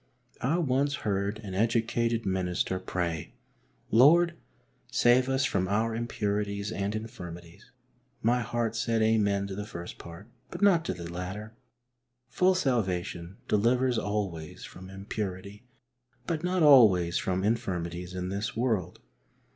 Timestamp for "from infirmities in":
17.19-18.29